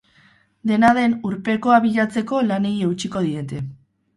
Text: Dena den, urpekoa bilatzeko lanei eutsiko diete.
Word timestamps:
Dena 0.69 0.89
den, 0.99 1.13
urpekoa 1.31 1.77
bilatzeko 1.85 2.41
lanei 2.49 2.75
eutsiko 2.89 3.23
diete. 3.29 3.63